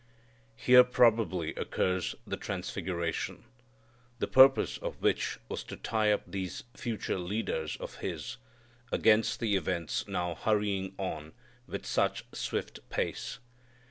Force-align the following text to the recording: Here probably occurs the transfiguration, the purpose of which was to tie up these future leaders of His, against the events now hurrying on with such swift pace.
Here 0.55 0.83
probably 0.83 1.53
occurs 1.53 2.15
the 2.25 2.35
transfiguration, 2.35 3.43
the 4.17 4.25
purpose 4.25 4.79
of 4.79 4.99
which 4.99 5.37
was 5.47 5.63
to 5.65 5.75
tie 5.77 6.11
up 6.11 6.23
these 6.25 6.63
future 6.75 7.19
leaders 7.19 7.77
of 7.77 7.97
His, 7.97 8.37
against 8.91 9.39
the 9.39 9.55
events 9.55 10.07
now 10.07 10.33
hurrying 10.33 10.95
on 10.97 11.33
with 11.67 11.85
such 11.85 12.25
swift 12.33 12.79
pace. 12.89 13.37